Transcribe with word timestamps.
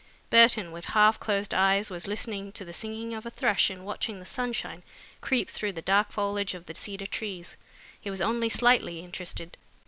Burton, 0.31 0.71
with 0.71 0.85
half 0.97 1.19
closed 1.19 1.53
eyes, 1.53 1.91
was 1.91 2.07
listening 2.07 2.51
to 2.53 2.65
the 2.65 2.73
singing 2.73 3.13
of 3.13 3.23
a 3.23 3.29
thrush 3.29 3.69
and 3.69 3.85
watching 3.85 4.19
the 4.19 4.25
sunshine 4.25 4.81
creep 5.21 5.47
through 5.47 5.73
the 5.73 5.79
dark 5.83 6.11
foliage 6.11 6.55
of 6.55 6.65
the 6.65 6.73
cedar 6.73 7.05
trees. 7.05 7.55
He 8.01 8.09
was 8.09 8.19
only 8.19 8.49
slightly 8.49 9.01
interested. 9.01 9.57